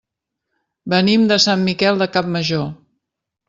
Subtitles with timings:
[0.93, 2.69] Venim de Sant Miquel de Campmajor.